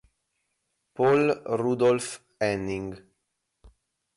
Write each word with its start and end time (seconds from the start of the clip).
Paul 0.95 1.29
Rudolf 1.45 2.23
Henning 2.41 2.97